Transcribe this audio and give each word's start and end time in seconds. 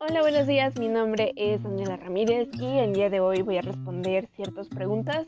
Hola, 0.00 0.20
buenos 0.20 0.46
días. 0.46 0.78
Mi 0.78 0.86
nombre 0.86 1.32
es 1.34 1.60
Daniela 1.60 1.96
Ramírez 1.96 2.48
y 2.52 2.78
el 2.78 2.92
día 2.92 3.10
de 3.10 3.18
hoy 3.18 3.42
voy 3.42 3.58
a 3.58 3.62
responder 3.62 4.28
ciertas 4.36 4.68
preguntas 4.68 5.26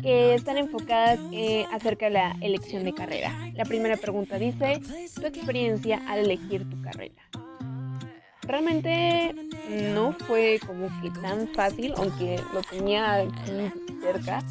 que 0.00 0.34
están 0.34 0.56
enfocadas 0.56 1.18
eh, 1.32 1.66
acerca 1.72 2.06
de 2.06 2.12
la 2.12 2.36
elección 2.40 2.84
de 2.84 2.94
carrera. 2.94 3.32
La 3.54 3.64
primera 3.64 3.96
pregunta 3.96 4.38
dice, 4.38 4.80
tu 5.16 5.26
experiencia 5.26 6.00
al 6.06 6.20
elegir 6.20 6.70
tu 6.70 6.80
carrera. 6.80 7.28
Realmente 8.42 9.34
no 9.92 10.12
fue 10.12 10.60
como 10.64 10.86
que 11.02 11.10
tan 11.20 11.48
fácil, 11.48 11.92
aunque 11.96 12.40
lo 12.52 12.62
tenía 12.62 13.14
aquí 13.14 13.72
cerca 14.00 14.44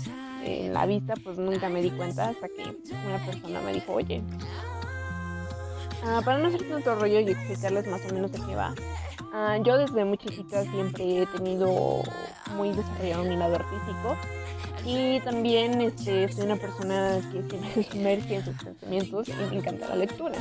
en 0.43 0.73
la 0.73 0.85
vista, 0.85 1.13
pues 1.23 1.37
nunca 1.37 1.69
me 1.69 1.81
di 1.81 1.91
cuenta 1.91 2.29
hasta 2.29 2.49
que 2.49 2.63
una 3.07 3.25
persona 3.25 3.61
me 3.61 3.71
dijo, 3.71 3.93
oye, 3.93 4.21
ah, 6.03 6.21
para 6.25 6.39
no 6.39 6.49
hacer 6.49 6.67
tanto 6.67 6.95
rollo 6.95 7.21
y 7.21 7.29
explicarles 7.29 7.87
más 7.87 8.01
o 8.11 8.13
menos 8.13 8.29
de 8.33 8.39
qué 8.45 8.55
va, 8.55 8.75
ah, 9.33 9.57
yo 9.63 9.77
desde 9.77 10.05
muy 10.05 10.17
chiquita 10.17 10.63
siempre 10.63 11.23
he 11.23 11.25
tenido 11.25 12.01
muy 12.55 12.71
desarrollado 12.71 13.23
mi 13.23 13.35
lado 13.35 13.55
artístico 13.55 14.15
y 14.85 15.19
también 15.21 15.81
este, 15.81 16.31
soy 16.31 16.45
una 16.45 16.57
persona 16.57 17.19
que 17.31 17.83
se 17.83 17.91
sumerge 17.91 18.35
en 18.35 18.45
sus 18.45 18.55
pensamientos 18.63 19.29
y 19.29 19.33
me 19.33 19.57
encanta 19.57 19.87
la 19.89 19.95
lectura. 19.95 20.35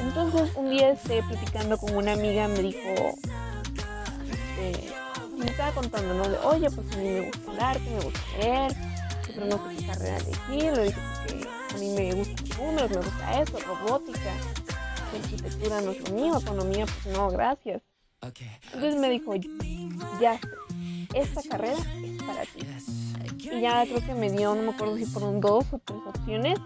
Entonces 0.00 0.50
un 0.56 0.70
día 0.70 0.90
este, 0.90 1.22
platicando 1.22 1.76
con 1.76 1.96
una 1.96 2.12
amiga 2.12 2.46
me 2.48 2.60
dijo, 2.60 3.14
este, 4.30 4.92
me 5.36 5.46
estaba 5.46 5.72
contando, 5.72 6.14
¿no? 6.14 6.28
De, 6.28 6.38
oye, 6.38 6.70
pues 6.70 6.92
a 6.92 6.96
mí 6.96 7.08
me 7.08 7.20
gusta 7.26 7.52
el 7.52 7.60
arte, 7.60 7.90
me 7.90 8.04
gusta 8.04 8.20
leer, 8.38 8.72
pero 9.26 9.46
no 9.46 9.68
sé 9.68 9.76
qué 9.76 9.86
carrera 9.86 10.16
elegir, 10.16 10.72
le 10.72 10.84
dije 10.84 11.00
que 11.26 11.74
a 11.74 11.78
mí 11.78 11.90
me 11.90 12.14
gustan 12.14 12.48
los 12.48 12.58
números, 12.58 12.90
me 12.90 12.96
gusta 12.96 13.40
eso, 13.40 13.58
robótica, 13.58 14.32
arquitectura 15.16 15.80
no 15.80 15.90
es 15.92 16.08
lo 16.08 16.14
mío, 16.14 16.38
economía, 16.38 16.86
pues 16.86 17.16
no, 17.16 17.30
gracias. 17.30 17.82
Entonces 18.72 18.96
me 19.00 19.10
dijo, 19.10 19.34
ya 20.20 20.40
esta 21.14 21.42
carrera 21.42 21.76
es 21.76 22.22
para 22.22 22.42
ti. 22.42 22.60
Y 23.50 23.60
ya 23.60 23.84
creo 23.84 24.00
que 24.04 24.14
me 24.14 24.30
dio, 24.30 24.54
no 24.54 24.62
me 24.62 24.70
acuerdo 24.70 24.96
si 24.96 25.04
fueron 25.04 25.40
dos 25.40 25.64
o 25.72 25.78
tres 25.78 26.00
opciones, 26.06 26.58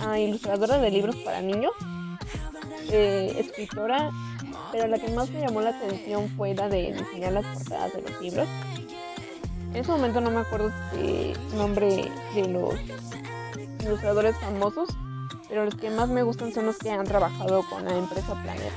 a 0.00 0.18
ilustradora 0.18 0.78
de 0.78 0.90
libros 0.90 1.16
para 1.16 1.42
niños, 1.42 1.72
eh, 2.90 3.34
escritora 3.38 4.10
pero 4.72 4.86
la 4.86 4.98
que 4.98 5.08
más 5.12 5.30
me 5.30 5.40
llamó 5.40 5.60
la 5.60 5.70
atención 5.70 6.28
fue 6.30 6.54
la 6.54 6.68
de 6.68 6.92
diseñar 6.92 7.32
las 7.34 7.44
portadas 7.46 7.92
de 7.92 8.02
los 8.02 8.20
libros. 8.20 8.48
En 9.70 9.76
ese 9.76 9.90
momento 9.90 10.20
no 10.20 10.30
me 10.30 10.40
acuerdo 10.40 10.72
el 10.94 11.36
nombre 11.56 12.10
de 12.34 12.48
los 12.48 12.74
ilustradores 13.80 14.36
famosos, 14.38 14.88
pero 15.52 15.66
los 15.66 15.74
que 15.74 15.90
más 15.90 16.08
me 16.08 16.22
gustan 16.22 16.50
son 16.50 16.64
los 16.64 16.78
que 16.78 16.90
han 16.90 17.04
trabajado 17.04 17.62
con 17.68 17.84
la 17.84 17.94
empresa 17.94 18.34
Planeta. 18.42 18.72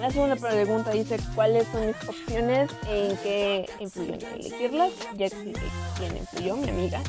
La 0.00 0.10
segunda 0.10 0.34
pregunta 0.34 0.90
dice 0.90 1.20
cuáles 1.36 1.68
son 1.68 1.86
mis 1.86 1.96
opciones, 2.08 2.68
en 2.88 3.16
qué 3.18 3.70
influyó 3.78 4.14
en 4.14 4.22
elegirlas, 4.24 4.90
ya 5.14 5.26
expliqué 5.26 5.60
quién 5.96 6.16
influyó, 6.16 6.56
mi 6.56 6.68
amiga. 6.68 7.00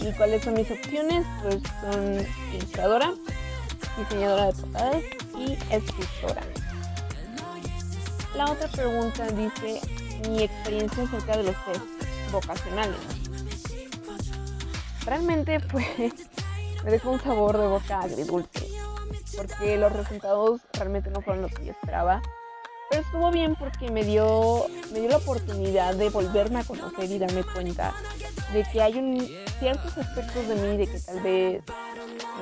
Y 0.00 0.12
cuáles 0.12 0.44
son 0.44 0.54
mis 0.54 0.70
opciones, 0.70 1.26
pues 1.42 1.58
son 1.80 2.24
ilustradora, 2.54 3.12
diseñadora 3.98 4.46
de 4.46 4.52
portadas 4.52 5.02
y 5.36 5.52
escritora. 5.74 6.42
La 8.36 8.52
otra 8.52 8.68
pregunta 8.68 9.26
dice 9.32 9.80
mi 10.30 10.44
experiencia 10.44 11.02
acerca 11.02 11.38
de 11.38 11.42
los 11.42 11.56
test 11.64 12.30
vocacionales. 12.30 13.15
Realmente 15.06 15.60
pues 15.60 15.86
me 16.84 16.90
dejó 16.90 17.12
un 17.12 17.20
sabor 17.20 17.56
de 17.56 17.66
boca 17.68 18.00
agridulce 18.00 18.66
porque 19.36 19.76
los 19.76 19.92
resultados 19.92 20.60
realmente 20.72 21.10
no 21.10 21.20
fueron 21.20 21.42
los 21.42 21.52
que 21.52 21.66
yo 21.66 21.72
esperaba. 21.72 22.22
Pero 22.90 23.02
estuvo 23.02 23.30
bien 23.30 23.56
porque 23.56 23.90
me 23.90 24.04
dio, 24.04 24.66
me 24.92 25.00
dio 25.00 25.08
la 25.08 25.16
oportunidad 25.16 25.94
de 25.94 26.08
volverme 26.08 26.60
a 26.60 26.64
conocer 26.64 27.10
y 27.10 27.18
darme 27.18 27.42
cuenta 27.44 27.94
de 28.52 28.64
que 28.64 28.80
hay 28.80 29.42
ciertos 29.58 29.98
aspectos 29.98 30.48
de 30.48 30.54
mí 30.54 30.76
de 30.76 30.86
que 30.86 31.00
tal 31.00 31.20
vez 31.20 31.62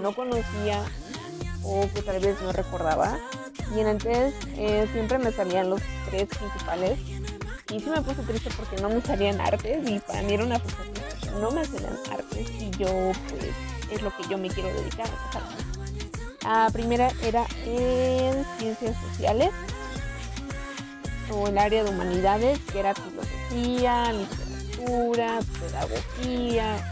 no 0.02 0.14
conocía 0.14 0.82
o 1.62 1.88
que 1.94 2.02
tal 2.02 2.20
vez 2.20 2.40
no 2.42 2.52
recordaba. 2.52 3.18
Y 3.74 3.80
en 3.80 3.88
el 3.88 3.98
test 3.98 4.36
eh, 4.56 4.86
siempre 4.92 5.18
me 5.18 5.32
salían 5.32 5.70
los 5.70 5.80
tres 6.10 6.28
principales. 6.28 6.98
Y 7.70 7.80
sí 7.80 7.86
me 7.88 8.02
puse 8.02 8.22
triste 8.22 8.50
porque 8.56 8.80
no 8.82 8.90
me 8.90 9.00
salían 9.00 9.40
artes 9.40 9.88
y 9.88 9.98
para 10.00 10.22
mí 10.22 10.34
era 10.34 10.44
una 10.44 10.60
frustración 10.60 11.23
no 11.40 11.50
me 11.50 11.64
salían 11.64 11.98
artes 12.10 12.50
y 12.60 12.70
yo 12.72 13.12
pues 13.28 13.44
es 13.90 14.02
lo 14.02 14.14
que 14.16 14.24
yo 14.28 14.38
me 14.38 14.48
quiero 14.48 14.68
dedicar. 14.74 15.08
La 16.42 16.68
primera 16.72 17.10
era 17.22 17.46
en 17.64 18.44
ciencias 18.58 18.96
sociales 19.10 19.50
o 21.32 21.48
el 21.48 21.58
área 21.58 21.84
de 21.84 21.90
humanidades 21.90 22.58
que 22.70 22.80
era 22.80 22.94
filosofía, 22.94 24.12
literatura, 24.12 25.40
pedagogía, 25.60 26.90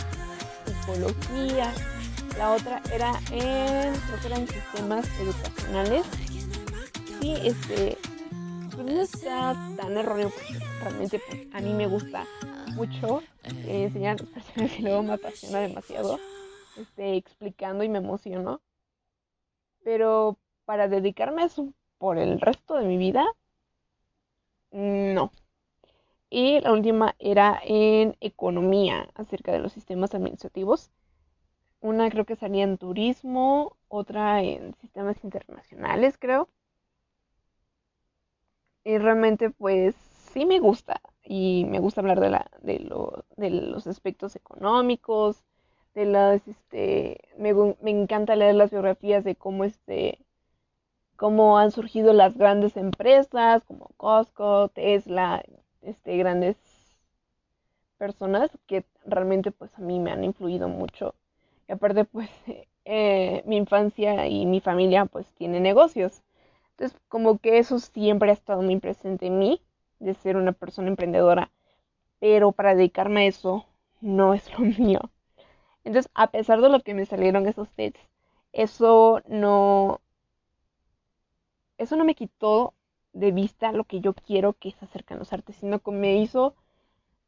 psicología 0.66 1.72
la 2.38 2.52
otra 2.52 2.80
era 2.92 3.12
en, 3.30 3.94
creo 4.22 4.36
en 4.36 4.48
sistemas 4.48 5.06
educacionales. 5.20 6.04
Y 7.20 7.34
este, 7.46 7.98
pues 8.74 8.86
no 8.86 9.00
está 9.00 9.54
tan 9.76 9.96
erróneo 9.96 10.30
porque 10.30 10.64
realmente 10.80 11.20
pues, 11.28 11.40
a 11.52 11.60
mí 11.60 11.72
me 11.74 11.86
gusta 11.86 12.26
mucho 12.74 13.20
enseñar 13.66 14.16
a 14.16 14.64
y 14.78 14.82
luego 14.82 15.02
me 15.02 15.14
apasiona 15.14 15.60
demasiado 15.60 16.18
este, 16.76 17.16
explicando 17.16 17.84
y 17.84 17.88
me 17.88 17.98
emociono. 17.98 18.60
Pero 19.84 20.38
para 20.64 20.88
dedicarme 20.88 21.42
a 21.42 21.46
eso 21.46 21.72
por 21.98 22.18
el 22.18 22.40
resto 22.40 22.76
de 22.76 22.84
mi 22.86 22.96
vida, 22.96 23.24
no. 24.72 25.32
Y 26.30 26.60
la 26.60 26.72
última 26.72 27.14
era 27.18 27.60
en 27.62 28.16
economía, 28.20 29.08
acerca 29.14 29.52
de 29.52 29.58
los 29.58 29.72
sistemas 29.72 30.14
administrativos. 30.14 30.90
Una 31.80 32.10
creo 32.10 32.24
que 32.24 32.36
salía 32.36 32.64
en 32.64 32.78
turismo, 32.78 33.76
otra 33.88 34.42
en 34.42 34.74
sistemas 34.76 35.22
internacionales, 35.24 36.16
creo. 36.18 36.48
Y 38.84 38.98
realmente 38.98 39.50
pues 39.50 40.11
sí 40.32 40.44
me 40.46 40.60
gusta. 40.60 41.00
Y 41.24 41.64
me 41.68 41.78
gusta 41.78 42.00
hablar 42.00 42.20
de, 42.20 42.30
la, 42.30 42.50
de, 42.62 42.80
lo, 42.80 43.24
de 43.36 43.50
los 43.50 43.86
aspectos 43.86 44.36
económicos, 44.36 45.44
de 45.94 46.06
las, 46.06 46.46
este, 46.48 47.20
me, 47.38 47.50
encanta 47.90 48.36
leer 48.36 48.54
las 48.56 48.70
biografías 48.70 49.24
de 49.24 49.36
cómo, 49.36 49.64
este, 49.64 50.18
cómo 51.16 51.58
han 51.58 51.70
surgido 51.70 52.12
las 52.12 52.36
grandes 52.36 52.76
empresas 52.76 53.64
como 53.64 53.90
Costco, 53.96 54.68
Tesla, 54.68 55.44
este, 55.82 56.16
grandes 56.16 56.56
personas 57.98 58.50
que 58.66 58.84
realmente 59.06 59.52
pues 59.52 59.76
a 59.78 59.80
mí 59.80 60.00
me 60.00 60.10
han 60.10 60.24
influido 60.24 60.68
mucho 60.68 61.14
y 61.68 61.72
aparte, 61.72 62.04
pues, 62.04 62.30
eh, 62.84 63.42
mi 63.46 63.56
infancia 63.56 64.26
y 64.28 64.46
mi 64.46 64.60
familia, 64.60 65.06
pues, 65.06 65.26
tienen 65.34 65.62
negocios. 65.62 66.22
Entonces, 66.72 66.98
como 67.08 67.38
que 67.38 67.58
eso 67.58 67.78
siempre 67.78 68.30
ha 68.30 68.34
estado 68.34 68.62
muy 68.62 68.78
presente 68.80 69.26
en 69.26 69.38
mí, 69.38 69.60
de 70.02 70.14
ser 70.14 70.36
una 70.36 70.52
persona 70.52 70.88
emprendedora. 70.88 71.50
Pero 72.20 72.52
para 72.52 72.74
dedicarme 72.74 73.22
a 73.22 73.26
eso, 73.26 73.66
no 74.00 74.34
es 74.34 74.50
lo 74.58 74.60
mío. 74.78 75.00
Entonces, 75.84 76.10
a 76.14 76.28
pesar 76.30 76.60
de 76.60 76.68
lo 76.68 76.80
que 76.80 76.94
me 76.94 77.06
salieron 77.06 77.46
esos 77.46 77.70
tests, 77.72 78.00
eso 78.52 79.22
no... 79.28 80.00
Eso 81.78 81.96
no 81.96 82.04
me 82.04 82.14
quitó 82.14 82.74
de 83.12 83.32
vista 83.32 83.72
lo 83.72 83.84
que 83.84 84.00
yo 84.00 84.14
quiero 84.14 84.54
que 84.54 84.70
es 84.70 84.82
acerca 84.82 85.14
de 85.14 85.18
los 85.20 85.32
artes, 85.32 85.56
sino 85.56 85.80
que 85.80 85.90
me 85.90 86.16
hizo 86.16 86.54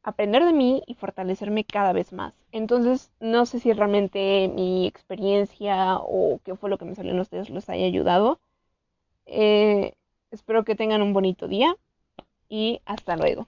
aprender 0.03 0.45
de 0.45 0.53
mí 0.53 0.83
y 0.87 0.95
fortalecerme 0.95 1.65
cada 1.65 1.93
vez 1.93 2.13
más. 2.13 2.35
Entonces, 2.51 3.11
no 3.19 3.45
sé 3.45 3.59
si 3.59 3.73
realmente 3.73 4.49
mi 4.53 4.87
experiencia 4.87 5.97
o 5.99 6.39
qué 6.45 6.55
fue 6.55 6.69
lo 6.69 6.77
que 6.77 6.85
me 6.85 6.95
salió 6.95 7.11
en 7.13 7.19
ustedes 7.19 7.49
los 7.49 7.69
haya 7.69 7.85
ayudado. 7.85 8.39
Eh, 9.25 9.95
espero 10.31 10.63
que 10.65 10.75
tengan 10.75 11.01
un 11.01 11.13
bonito 11.13 11.47
día 11.47 11.75
y 12.49 12.81
hasta 12.85 13.15
luego. 13.15 13.47